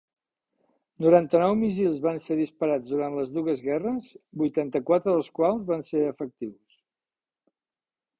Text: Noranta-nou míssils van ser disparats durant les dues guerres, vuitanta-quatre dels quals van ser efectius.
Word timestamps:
Noranta-nou 1.05 1.51
míssils 1.57 1.99
van 2.05 2.15
ser 2.23 2.37
disparats 2.39 2.89
durant 2.93 3.17
les 3.17 3.29
dues 3.35 3.61
guerres, 3.65 4.07
vuitanta-quatre 4.43 5.15
dels 5.17 5.29
quals 5.41 5.69
van 5.69 5.85
ser 5.91 6.03
efectius. 6.07 6.79